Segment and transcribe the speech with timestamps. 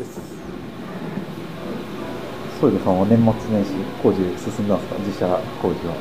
[0.00, 0.20] です
[2.60, 2.84] そうです。
[2.84, 4.96] さんは年末年始工事進んだんですか？
[5.00, 5.24] 自社
[5.62, 5.94] 工事は。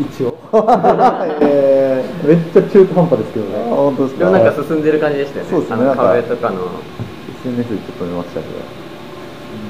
[0.00, 0.36] 一応。
[1.40, 3.70] え めっちゃ中途半端ですけどー、ね。
[3.72, 5.50] 本当ですでもなんか進んでる感じでしたよね。
[5.50, 5.76] そうですね。
[5.76, 6.56] あの壁とかの。
[7.40, 8.52] SNS でちょっと見ましたけど。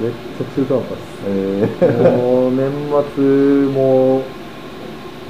[0.03, 2.71] めっちゃ中途半端ですえー、もう年
[3.15, 3.23] 末
[3.75, 4.23] も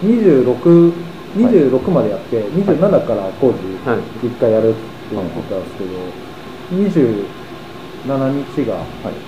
[0.05, 0.93] 26、
[1.37, 4.27] 26までやって、27から工事はい。
[4.27, 4.79] 1回やるって
[5.13, 5.91] 言ってたんですけど、
[6.73, 8.79] 27日が、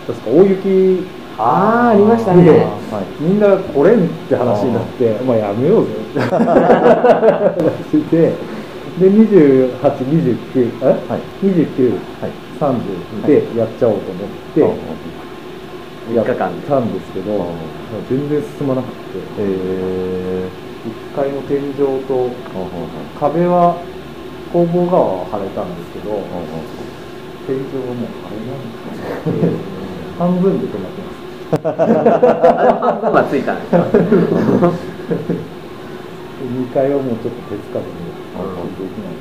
[0.06, 1.06] 確か大雪。
[1.37, 2.48] ああありましたでね
[2.92, 3.23] はい。
[3.23, 5.91] みんな来れんって話になって、まあやめようぜ。
[7.91, 8.33] して、
[9.00, 11.20] で、28、29、え、はい。
[11.42, 12.45] 29、はい。
[12.60, 14.61] 30でやっちゃおうと思って、
[16.14, 16.61] やっ3日間。
[16.61, 17.47] でたんですけど、あ
[18.08, 18.95] 全然進まなくて、
[19.38, 20.48] え
[20.84, 21.74] 1階の天井
[22.05, 23.77] とー、壁は
[24.52, 26.19] 工房側は腫れたんですけど、あ
[27.47, 29.61] 天井はもう腫れないんですね。
[30.19, 31.62] 半分で止まってます。
[31.62, 33.77] 半分はついたんですか
[36.45, 37.92] 2階はもうちょっと手つかずに、
[38.77, 39.14] できない。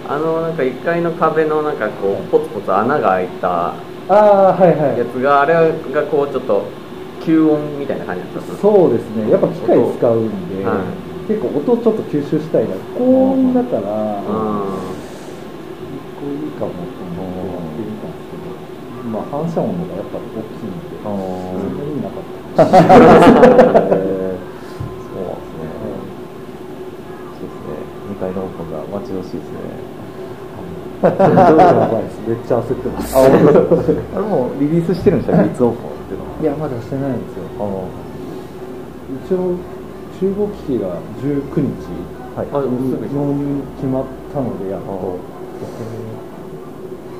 [0.09, 3.75] あのなんか1階の壁のなんかこうポツポツ穴が開いたあ
[4.09, 5.05] あ、はいはいや。
[5.05, 5.55] つがあれ
[5.93, 6.65] がこうちょっと
[7.21, 10.81] 吸音みたいな感じだったそうですね、やっぱ機械使うんで、は
[11.29, 14.25] 結構音ちょっと吸収したいな、高音だから、う
[15.93, 18.57] 一個いいかもと思ってやってみたんですけど、
[19.13, 22.25] まあ反射音のがやっぱり大きいんで、あそんなーにいいなかっ
[22.57, 22.65] た。
[23.95, 24.49] えー
[25.05, 25.69] そうなんですね。
[27.37, 27.77] そうですね。
[28.09, 29.99] 2階のオープンが待ち遠しいですね。
[30.99, 33.17] めっちゃ焦ってます。
[33.17, 33.39] あ、れ
[34.21, 36.41] もうリリースしてるんですか、リーツオープンっていうのは。
[36.41, 37.45] いや、まだしてないんですよ。
[37.61, 37.63] あ
[39.27, 39.55] 一応、
[40.19, 41.95] 集合機器が19日、
[42.35, 42.49] はい。
[42.51, 45.19] あもうすぐ納入決まったので、やっと。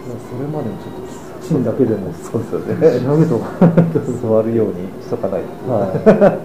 [0.09, 1.03] それまでにちょっと
[1.43, 3.01] キッチンだけでもそうですよね。
[3.05, 3.61] 調べとか。
[4.19, 5.71] 座るようにしとかないと。
[5.71, 5.91] はい。
[5.95, 6.39] えー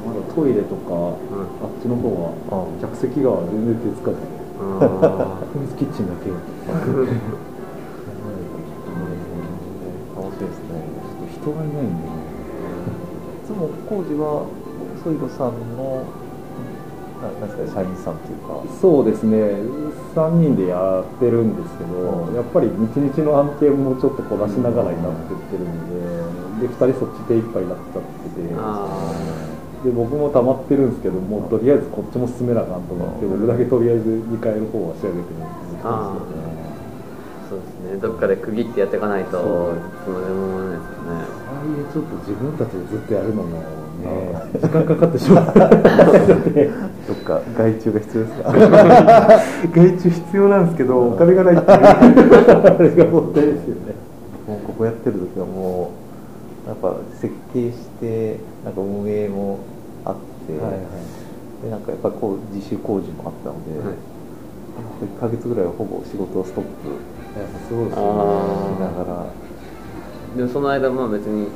[0.00, 4.22] まだトイレとか、あっちの方はあ客席側は全然手つかずに、
[4.80, 6.30] あ秘密キッチンだけ。
[10.16, 10.80] 楽しいですね。
[11.34, 12.30] 人がいないんでね。
[13.42, 14.46] いつも工事は
[15.02, 16.04] ソイロさんの
[17.20, 18.64] ななんですか社員さんっていうか。
[18.80, 19.36] そうですね、
[20.16, 22.34] 3人でやってるんですけど、うん。
[22.34, 28.88] やっぱり日々の案件もちょっとこなしながらになってってるんで、で2人そっち手いっぱいになっちゃってて、あ
[29.84, 33.40] で僕も溜まってるんですけど、もうとりあえずこっちも進めなあかんと思って、うん。
[33.40, 35.44] 僕だけとりあえず2階の方は仕上げてるんで
[35.76, 35.84] す。
[37.50, 38.00] そうですね。
[38.00, 39.76] どっかで区切ってやっていかないといそう。
[40.04, 41.49] つまでもないですよね
[41.92, 43.58] ちょっと自分たちでずっとやるのもね、
[44.60, 46.70] 時間かかってしまうので。
[47.08, 48.52] どっか外注が必要ですか？
[49.74, 53.94] 外注必要なんですけど、お金がないっていう、あれが問題ですよね。
[54.46, 55.90] もうここやってる時はも
[56.66, 59.58] うやっぱ設計してなんか運営も
[60.04, 60.14] あっ
[60.46, 60.80] て、はいはい
[61.64, 63.96] でなんかやっぱこう自主工事もあったので、はい
[65.18, 66.70] 1ヶ月ぐらいはほぼ仕事をストップ。
[67.70, 68.00] し
[68.80, 69.26] ながら
[70.36, 71.48] でもその間も別に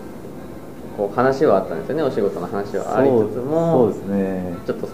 [0.96, 2.02] こう話はあったんですよね。
[2.02, 3.90] お仕事の話はありつつも。
[3.90, 4.54] そうですね。
[4.66, 4.92] ちょっとス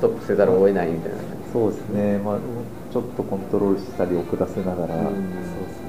[0.00, 1.18] トップせざるを得ないみたいな。
[1.18, 2.18] 感そうですね。
[2.18, 2.38] まあ
[2.92, 5.20] ちょっとコントロールしたり遅らせながら、じ、そうで
[5.72, 5.88] すよ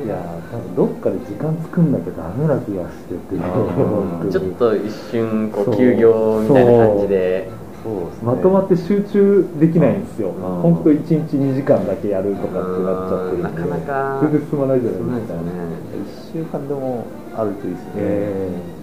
[0.00, 0.04] ね。
[0.04, 7.50] いやー、多分どっかで時間作んなきゃダメな気がしてて、うんちょっと一瞬こそうう休業みたいな感じで。
[7.82, 7.94] そう。
[8.10, 8.24] ですね。
[8.24, 10.28] まとまって集中できないんですよ。
[10.30, 10.32] ん。
[10.32, 15.71] 本当1日2時間だけやるとかってなっちゃってるんで、なかなか全然進まないじゃないいですよね
[16.02, 18.82] 1週間でもあるといいですね、ええ。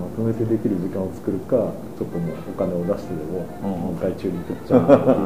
[0.00, 1.56] まとめてできる時間を作るか、
[1.98, 3.46] ちょっともうお金を出してでも、
[3.90, 4.82] うん外注に取っちゃう。
[4.82, 4.98] っていう。
[4.98, 5.24] 確か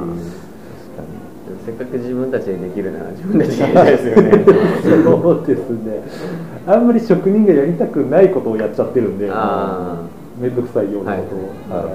[1.02, 1.26] に。
[1.64, 4.30] せっかく自分たちでできるなら 自分たちでやりたいですよね。
[5.04, 6.02] そうですね。
[6.66, 10.02] あんまり職人がやりたくないことをやっちゃってるんで、あ
[10.40, 11.76] めんどくさいようなことを。
[11.76, 11.94] なるほ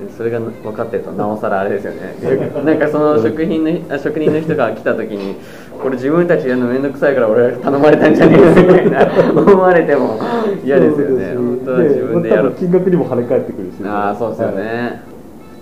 [0.00, 2.14] ど、でそれが分かってるとなおさらあれですよね。
[2.64, 5.36] なんかその職人のあ職人の人が来た時に
[5.82, 10.18] これ自分たちでやるの面倒くさいから俺が頼まれたんじゃねえかみたいな思われても
[10.64, 11.34] 嫌ですよね。
[11.36, 14.56] 本当は自分でやる金額にも跳ね返ってくるし、ああそうですよはい。
[14.56, 15.02] ね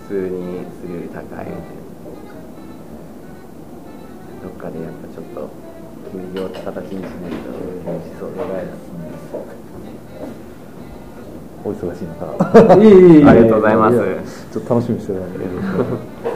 [0.07, 0.29] 普通に
[0.81, 1.23] するより高い。
[1.23, 1.49] みたいな
[4.43, 5.49] どっかでやっぱちょっと
[6.11, 7.51] 休業って形にしないと。
[7.85, 8.85] 厳しそうです
[11.63, 12.77] お忙しい中。
[12.77, 13.95] いえ いえいえありがとうございます。
[13.97, 14.03] や
[14.53, 16.34] ちょっと楽しみにしてたんで。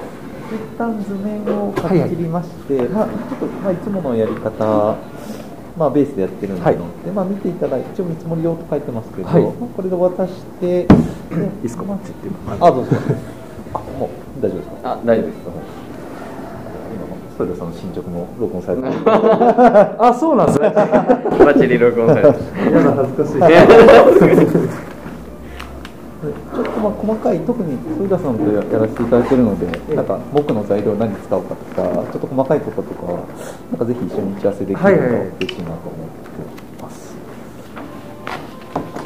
[0.50, 4.96] 一旦図面を書き切りまして、まあ、ちょっと、まあ、いつものやり方、
[5.78, 6.78] まあ、ベースでやってるので、はい。
[7.14, 9.44] まあ、見ていただいて、一応見積もり用と書いてますけど、はい。
[9.44, 10.94] まあこれで渡して、で
[11.62, 12.92] いいっすかまあって言ってあ、どうぞ。
[13.74, 14.92] あ、もう大丈夫ですか？
[14.92, 15.36] あ大丈夫です。
[15.46, 18.94] 今のストレさんの進捗も録音されてる。
[20.04, 20.70] あそうなんですね。
[20.74, 23.34] バッチリ録音されて嫌な 恥ずかしい。
[23.34, 23.38] ち
[26.60, 33.28] ょっとまあ細かい特に反田さんとやらせていただいてるのでなんか僕の材料何使うかとかちょっと細かいところとかは
[33.72, 35.10] なんかぜひ一緒に打ち合わせできるとはいはい
[35.40, 37.16] 嬉しいなと思ってます、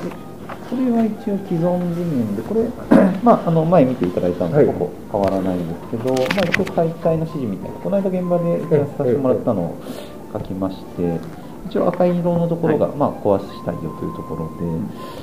[0.04, 0.12] で
[0.70, 2.70] これは一応既存図面でこれ
[3.24, 4.66] まああの前見ていただいたのはい。
[4.66, 9.76] でほぼ変わらないんですけど、まあ一応解体の指示みたいなこの間現場でやらさせてもらったのを
[10.34, 11.20] 書きまして
[11.68, 15.23] 一応赤い色のところが、まあ壊したいよというところでで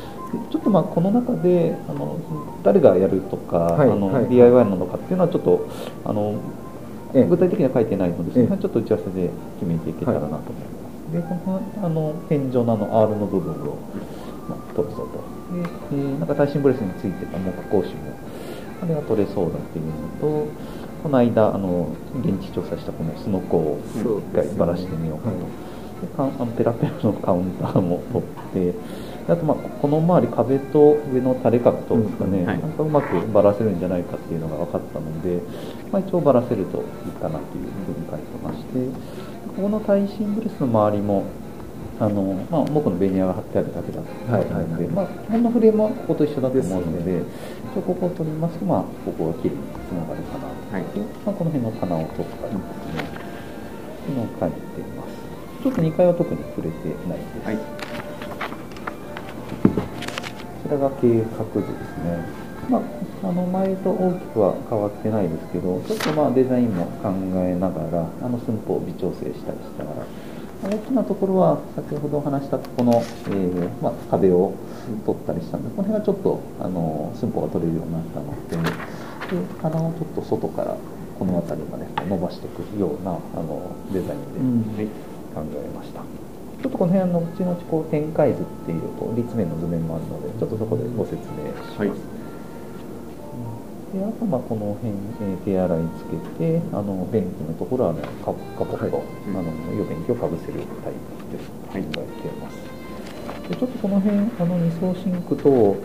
[0.51, 2.19] ちょっとまあこの中であの
[2.63, 5.69] 誰がやるとか、はいあのはい DIY なのかっていうのはちょっと
[6.05, 6.41] あの
[7.15, 10.81] ええ具体的には書いてないので、ちょっと打ち合わせで決めていけたらなと思いま
[11.11, 11.13] す。
[11.13, 13.77] で、このあの天井のあの R の部分を、
[14.49, 15.19] まあ、取るぞと。
[15.57, 18.15] で、えーなんか耐震ブレスについてた木工紙も、
[18.83, 20.47] あれが取れそうだっていうのと、
[21.03, 21.89] この間、あの
[22.23, 25.37] 現地調査したこのスノコを一回ばらしてみようかと。
[26.01, 28.75] でかんあのペラペラのカウンターも取って、で
[29.29, 32.59] あとまあこの周り壁と上の垂れ角とですかね、うんはい。
[32.59, 35.41] なんかうまくばらせるんじゃないかっていうのが分かったので、
[35.93, 38.89] まあ、一応ばらせるといいかなというふうに書いてまして
[39.57, 41.25] ここの耐震ブレスの周りも
[42.01, 47.27] あの、まあ、木のベニヤが貼ってあるだけだったので、まあ、基本のフレームはここと一緒だと思うのでです
[47.75, 53.21] 一応ここを取りますと、まあ、ここがきれいにつながるかなと、はいでまあ、この辺の棚を取ったりですね、
[54.01, 55.31] っていうのを書いています
[55.63, 57.90] ちょっと2階は特に触れてないです、はい
[60.71, 62.25] らが計画図ですね。
[62.71, 67.11] まあ、あの前と大きくは変わってないですけど、ちょっとまあデザインも考
[67.43, 70.07] えながら、あの寸法を微調整したりしながら、
[70.63, 74.53] 大きなところは先ほど話したこの、えーまあ、壁を
[75.05, 80.77] 取ったりしたんで、この辺はちょっとあの寸法が取れるようになったので、で棚をちょっと外から
[81.19, 84.85] この辺りまで伸ばしていくようなあのデザインで
[85.35, 86.03] 考えました。
[86.63, 91.91] ちょっとこの辺の後々こう展開図っていうと立面の図面もあるのでちょっとそこでご説明します、はい。
[91.91, 91.95] で
[94.05, 98.33] あとまあこの辺、えー手洗いつけてあの便器のところはあのカカ
[98.65, 98.91] ポット、はい。
[98.93, 98.95] あ
[99.41, 100.97] の余便器をかぶせるタイプ
[101.33, 101.51] です。
[101.73, 101.83] はい。
[101.83, 102.57] 考えています。
[103.49, 105.77] でちょっとこの辺あの二層シンクと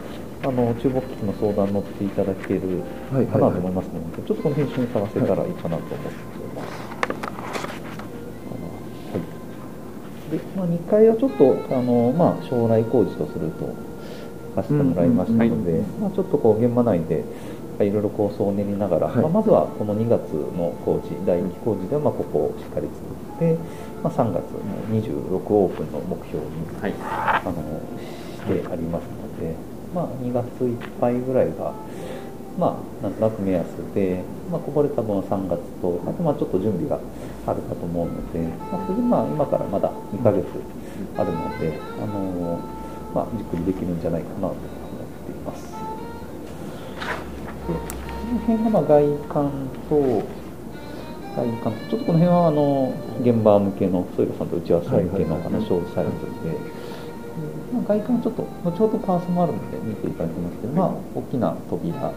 [0.44, 3.26] あの中木機器の相談乗っていただけるはい。
[3.26, 6.16] かなと思いますので、ちょっとこの辺一緒に探せたらいいかなと思っています、
[10.56, 13.74] まあ、2階はちょっとあの、まあ、将来工事とすると
[14.56, 17.24] 貸してもらいましたので、うんうんまあ、ちょっとこう現場内で
[17.84, 19.18] いろいろ構想を練りながら、はい。
[19.18, 23.04] まあ、まずはこの2月の工事第2期工事ではまあここをしっかり作
[23.36, 23.58] って、
[24.02, 26.94] まあ、3月の26オープンの目標にはい。
[27.02, 27.54] あの
[28.36, 29.56] してありますので、
[29.94, 31.74] まあ、2月いっぱいぐらいが、
[32.58, 34.24] まあ、なんとなく目安で、
[34.56, 36.96] まあ、こぼれた分は3月と、あとまあちょっと準備が
[37.46, 38.40] あるかと思うので、
[38.72, 40.48] まあ、それでまあ今からまだ2ヶ月
[41.20, 42.64] あるので、あの
[43.14, 44.64] まあ、じっくりできるんじゃないかなと思っ
[45.28, 45.76] ています。
[47.68, 47.84] でこ
[48.32, 49.52] の辺がまあ外観
[49.90, 50.24] と、
[51.36, 56.12] 外観ちょっとこの辺はあの現場向けの、添田さんと打ち合わせ向けのあの小サイズ
[56.48, 56.56] で、
[57.76, 62.14] まあ、外観はちょっと、後ほどパースもあるので見ていただきますけど、まあ、大きな扉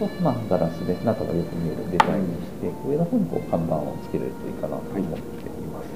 [0.00, 5.92] と、まあ、ガラスで中がよく見えるデザインにして、上の方にこう看板をつけれるといいかなと思っています。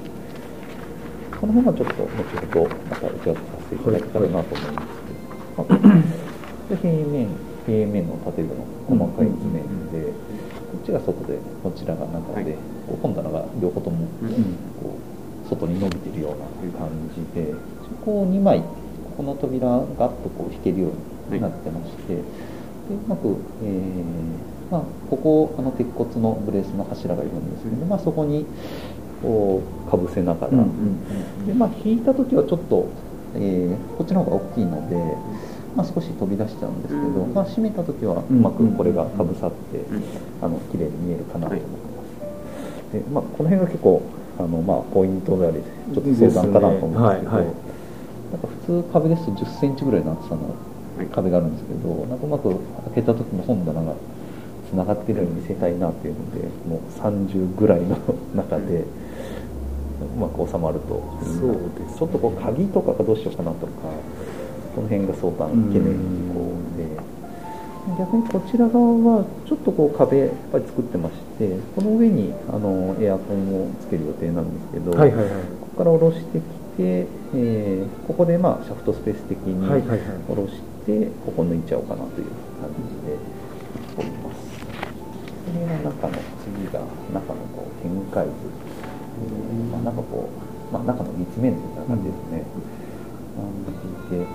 [1.41, 2.21] この辺はちょっと後
[2.61, 4.87] ほどまた打ち合わせさせていただけたらなと思います。
[5.01, 6.03] けど、まあ
[6.69, 7.27] で平面、
[7.65, 10.13] 平面の建具の細かい図面で、
[10.71, 12.57] こっちが外で、こちらが中で、はい。
[13.01, 14.29] 本棚が両方ともうん
[14.81, 14.97] こ
[15.45, 16.45] う外に伸びてるような
[16.77, 17.53] 感じで、
[18.05, 18.65] こう2枚、こ
[19.17, 20.89] この扉がガッとこう引けるよ
[21.31, 22.21] うになってまして、
[22.89, 28.45] でうまく、えーまあ、ここ、あの鉄骨のブレースの柱がいるんですけど、まあ、そこに
[29.21, 30.51] こうかぶせながら、
[31.45, 32.87] でまあ、引いた時はちょっと、
[33.35, 34.95] えーこっちの方が大きいので、
[35.75, 40.03] まあ、少し飛び出しちゃうんですけど、うんまあ、閉めた時はううんまくこれがかぶさって、うん
[40.41, 42.93] あの綺麗に見えるかなと思ってます。
[42.93, 44.01] でまあ、この辺が結構
[44.39, 45.61] あの、まあ、ポイントであり
[45.93, 47.37] ちょっと正算かなと思うんですけどね。
[47.37, 47.53] はいはい。
[48.31, 50.74] なんか普通壁ですと1 0センチぐらいの厚さのはい
[51.11, 52.59] 壁があるんですけど、なんかうまく開
[52.95, 53.93] けた時の本棚が
[54.69, 57.97] つながってるように見せたいなっていうのでもう30ぐらいの
[58.35, 58.83] 中で
[60.17, 61.01] うまく収まると。
[61.21, 61.97] そうですね。
[61.99, 63.71] ちょっとこう鍵とかがどうしようかなとか
[64.75, 66.39] この辺が相談懸念事項
[66.77, 67.15] で。
[67.99, 68.83] 逆にこちら側
[69.17, 75.29] はちょっとこう壁やっぱり作ってましてこの上にあのエアコンをつける予定なんですけど、はいはいはい。
[75.61, 79.99] ここから下ろしてきて、えーここでまあシャフトスペース的にはいはいはい。
[79.99, 80.53] 下ろし
[80.85, 82.27] てここ抜いちゃおうかなという
[82.61, 83.17] 感じで
[83.97, 84.55] おります。
[85.83, 86.13] 中の
[86.43, 86.79] 次が
[87.13, 88.31] 中のこう展開図、
[89.71, 90.29] まあ、なんかこ
[90.69, 92.43] う、まあ、中の立面図みたいな感じですね、
[94.09, 94.25] うん、で。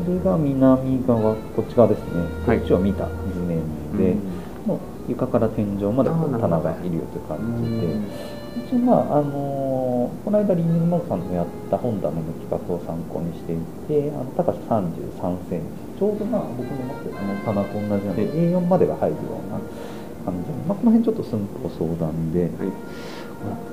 [0.00, 3.12] これが南側こっち側ですね、こっちは見た図
[3.46, 3.60] 面
[3.98, 4.16] で、
[4.66, 4.78] もう
[5.10, 7.98] 床から天井までこう棚がいるよという感じで、
[8.56, 15.90] 一応まああのー、この間リングモルさんとやった本棚の企画を参考にしていてあの高さ33センチ。
[16.00, 19.60] ちょうどまあ僕の持ってるあの棚と同じなので A4 までが入るような
[20.24, 22.50] 感じで、まあ、この辺ちょっと寸法相談で、はい、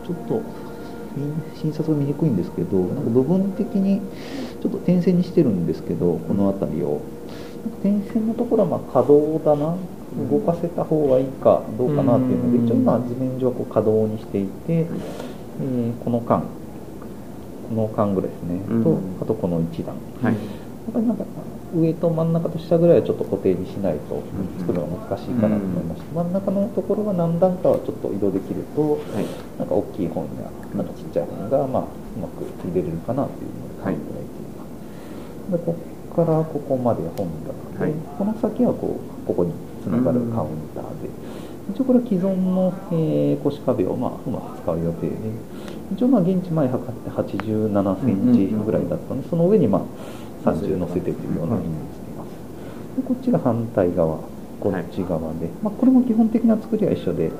[0.05, 0.41] ちょっと
[1.55, 4.01] 診察が見にくいんですけどなんか部分的に
[4.61, 7.01] ちょっと点線にしてるんですけどこの辺りを
[7.81, 9.75] 点線のところはま可動だな。
[10.17, 21.25] 動かせた方がいいかどうかなっていうので一応まあ図面上はこう可動にしていて、えー、この間この間ぐらいですね、とあとこの1段、はい、やっぱりなんか
[21.75, 24.23] 上と真ん中と下ぐらいはちょっと固定にしないと
[24.57, 28.97] 作るのが難しいかなと思いまして、真ん中のところは何段かはちょっと移動できると、
[29.59, 34.63] なんか大きい本やなんかちっちゃい本が、まあ、うまく入れれるかなというので考えていま
[35.45, 35.51] す。
[35.51, 37.29] でここからここまで本
[37.77, 41.09] 棚で、この先はこうここにつながるカウンターで、
[41.69, 45.15] 一応これは既存の、えー、腰壁を、まあ、うまく使う予定で
[45.93, 49.85] 一応まあ現地前測って87センチぐらいだったので、その上にま
[50.43, 52.33] あ30乗せてというようなイメージしています。
[52.97, 54.17] でこっちが反対側
[54.59, 57.31] こっち側で、まあ、これも基本的な作りは一緒で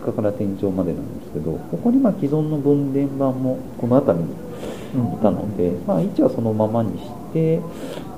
[0.00, 7.60] 床から天井までなんですけどここにまあ既存の分電盤もこの辺りにいたので、まあ、位置はそのままにして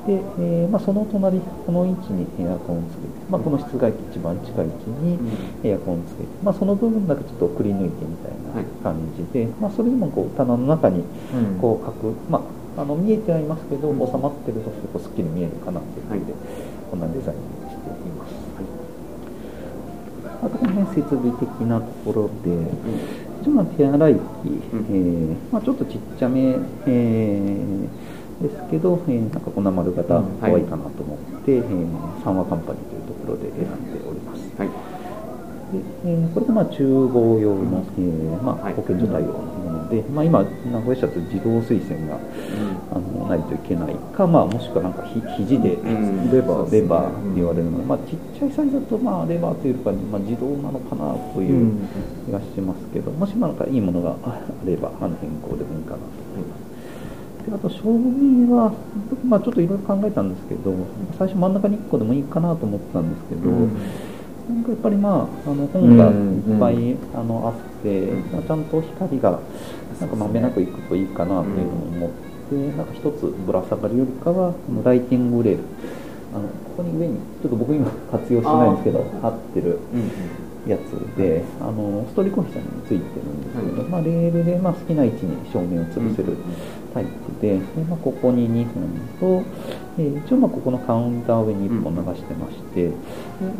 [0.08, 5.20] で、えーまあ、その隣この位置にエアコンをつけて、まあ、この室外機一番近い位置に
[5.62, 11.04] エアコンをつけて、まあ、その部分だけちょっとくり抜いてみたいな感じで、まあ、それでもこう棚の中に
[11.60, 16.32] こう書く、まああの見えてはいますけど、収まってると結構すっきり見えるかなということで、
[16.92, 18.34] こんなデザインにしています。
[18.54, 22.54] はい、あとこの辺設備的なところで、
[23.42, 27.88] 一応まあ手洗い機、えーまあ、ちょっとちっちゃめ、えー、
[28.40, 34.42] ですけど、えー、なんかこんな丸型可愛いかなと思って、うんはい、えー、三和カンパニーというところで選んでおります。
[34.56, 34.68] はい。
[35.68, 42.18] でえー、これがまあ中合用の、えーまあ、保健所対応のもので、まあ、今名古屋市だと自動水栓が、
[42.90, 45.76] あのないといけないか、まあ、もしくはなんかひ肘で
[46.32, 51.76] レバーレバーって言われるので、まあ、ちっちゃいサイズだとまあレバーというか、まあ、自動なのかなという
[52.24, 56.67] 気がしてますけど、もしなんかいいものがあればあの変更でもいいかなと思います。
[57.48, 58.72] であと照明は、
[59.24, 60.74] まあ、ちょっといろいろ考えたんですけど
[61.18, 69.40] 最初真ん中に1個でもいいかなと思ったんですけど、なんかやっぱりまああの本がいっぱい、あのあって、まあ、ちゃんと光が
[70.00, 72.10] なんかまめなくいくといいかなというのを思っ
[72.50, 75.62] て、なんか一つぶら下がるよりかはライティングレール。
[76.34, 79.78] あのここに上にちょっと僕今活用しないんですけど貼ってる
[80.66, 86.36] やつで、あのストーリーコンヒさんについてるんですけど、まあ、レールでまあ好きな位置に照明を潰せる
[86.92, 89.42] タイプでで、まあ、ここに2本と、
[89.98, 92.90] えー、一応まあここのカウンター上に1本流してまして、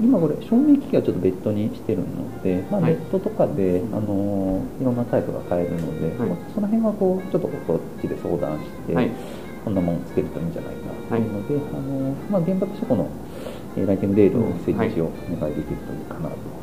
[0.02, 9.11] 今これ照明機器はちょっと別途にしてるので、まあ、ネットとかで、あのいろんなタイプが買えるので、まあ、その辺はこうちょっとこっちで相談して、
[9.64, 13.09] こんなもんつけるといいんじゃないかというので、あのまあ、現場としてこの
[13.76, 16.58] ライティングレールを設置をお願いできるといいかなと。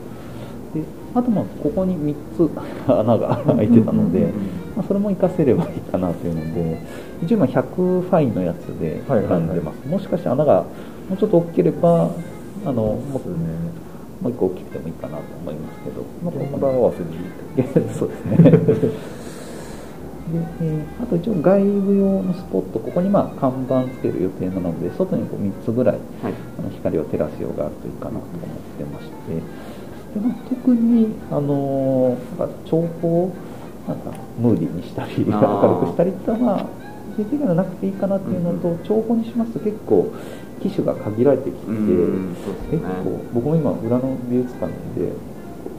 [0.76, 0.84] で
[1.16, 2.50] あとまあここに3つ
[2.92, 4.32] 穴が開いてたので、
[4.76, 6.78] まあ、それも活かせればいいかなというので
[7.24, 7.66] 一応今100
[8.02, 10.66] ファインのやつで選んでます、もしかして穴が
[11.10, 12.10] もうちょっと大きければ
[12.66, 13.30] あのもう
[14.22, 18.38] もう1個大きくてもいいかなと思いますけど、まあ、ここ合わせにそうですね。
[20.26, 28.26] で、えー、あと一応外部用のスポットここにまあ看板つける予定なので外にこう3つぐらい、はい、あの光を照らすようがあるといいかなと思っ
[28.78, 29.14] てまして
[30.50, 33.36] 特にあのなんか調光を
[33.88, 36.70] なんかムーディーにしたり明るくしたりっていうのは
[37.46, 40.12] がなくていいかなっていうのと、うん、調光にしますと結構
[40.62, 41.78] 機種が限られてきて、ね、
[42.72, 44.68] 結構僕も今裏の美術館
[44.98, 45.12] で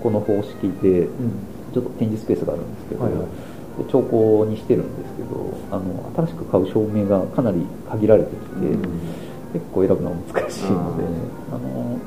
[0.02, 1.08] この方式で
[1.72, 8.82] ちょっと展示スペースがあるんですけど、はいはい、調光にしてるんですけどあの新しく買う照明がかなり限られてきて、うん、
[9.52, 11.08] 結構選ぶのは難しいので、ね、
[11.50, 11.98] あの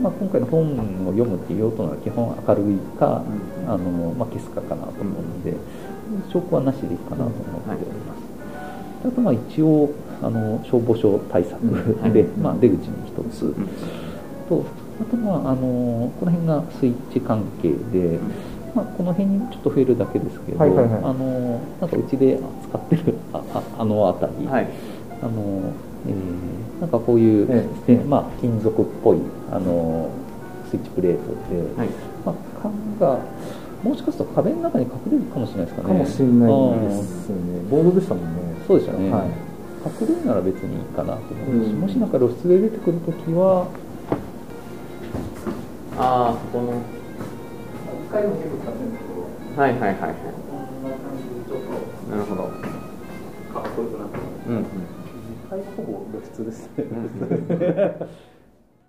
[0.00, 0.62] まあ、今回の本
[1.08, 3.22] を読むっていう用途は基本明るいか、
[3.66, 5.54] あのまあ、消すかかなと思うので、
[6.30, 9.08] 証拠はなしでいいかなと思っております。
[9.08, 9.90] あとまあ一応
[10.22, 11.60] あの消防署対策
[12.12, 13.54] で、まあ、出口に1つ。
[14.48, 14.64] と
[15.00, 18.18] あとまああのこの辺がスイッチ関係で、
[18.74, 22.38] まあ、この辺にちょっと増えるだけですけど、あのなんかうちで
[22.68, 24.68] 使ってるあああの辺り、はい、
[25.22, 25.72] あの
[26.06, 27.46] えー、なんかこういう、
[27.88, 27.96] ええ。
[28.04, 29.18] まあ、金属っぽい
[29.50, 30.10] あの
[30.70, 31.88] スイッチプレートで、はい。
[32.24, 33.18] まあ、缶が
[33.82, 35.88] もしかすると壁の中に隠れるかもしれないですかね。
[35.88, 37.36] かもしれないですね。
[37.70, 38.42] ボードでしたもんね。
[38.66, 39.28] そうでしたね、はい。
[40.02, 41.80] 隠れるなら別にいいかなと思うし、うん。
[41.80, 43.68] もしなんか露出で出てくるときは
[45.98, 46.82] ああこの。
[48.08, 49.08] 使いも結構使ってるんですけ
[49.56, 49.98] どはいはいはいはい。
[50.00, 50.56] こ
[50.88, 51.70] んな感じでちょっと
[52.10, 52.42] なるほど。
[52.42, 54.48] かっこよくなってます。
[54.48, 54.95] うんうん
[55.48, 56.84] はいほぼ露出ですね、